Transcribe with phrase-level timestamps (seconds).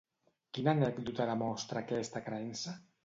[0.57, 2.75] Quina anècdota demostra aquesta creença?